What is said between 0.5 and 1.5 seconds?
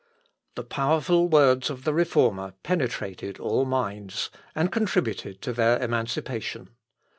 The powerful